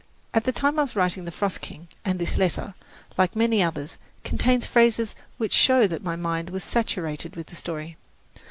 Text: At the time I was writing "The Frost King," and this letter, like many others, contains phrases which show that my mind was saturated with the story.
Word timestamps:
At 0.33 0.45
the 0.45 0.51
time 0.51 0.79
I 0.79 0.81
was 0.81 0.95
writing 0.95 1.25
"The 1.25 1.31
Frost 1.31 1.61
King," 1.61 1.87
and 2.03 2.17
this 2.17 2.35
letter, 2.35 2.73
like 3.19 3.35
many 3.35 3.61
others, 3.61 3.99
contains 4.23 4.65
phrases 4.65 5.13
which 5.37 5.53
show 5.53 5.85
that 5.85 6.03
my 6.03 6.15
mind 6.15 6.49
was 6.49 6.63
saturated 6.63 7.35
with 7.35 7.45
the 7.45 7.55
story. 7.55 7.97